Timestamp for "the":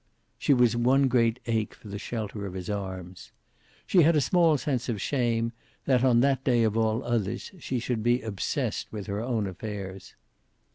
1.87-1.99